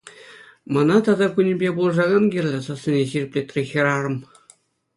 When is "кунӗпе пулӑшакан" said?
1.33-2.25